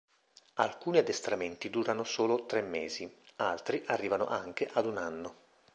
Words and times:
Alcuni 0.55 0.97
addestramenti 0.97 1.69
durano 1.69 2.03
solo 2.03 2.47
tre 2.47 2.63
mesi, 2.63 3.17
altri 3.35 3.83
arrivano 3.85 4.25
anche 4.25 4.67
ad 4.73 4.87
un 4.87 4.97
anno. 4.97 5.35